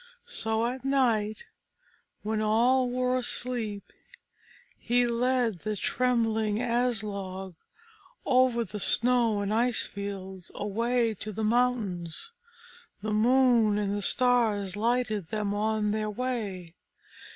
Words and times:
So 0.25 0.65
at 0.65 0.83
night, 0.83 1.45
when 2.23 2.41
all 2.41 2.89
were 2.89 3.15
asleep, 3.17 3.93
he 4.79 5.05
led 5.05 5.59
the 5.59 5.75
trembling 5.75 6.57
Aslog 6.59 7.53
over 8.25 8.63
the 8.63 8.79
snow 8.79 9.41
and 9.41 9.53
ice 9.53 9.85
fields 9.85 10.49
away 10.55 11.13
to 11.13 11.31
the 11.31 11.43
mountains. 11.43 12.31
The 13.03 13.13
moon 13.13 13.77
and 13.77 13.95
the 13.95 14.01
stars 14.01 14.75
lighted 14.75 15.25
them 15.25 15.53
on 15.53 15.91
their 15.91 16.09
way. 16.09 16.73